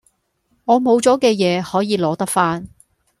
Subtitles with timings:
[0.65, 2.67] 我冇咗嘅嘢可以攞得返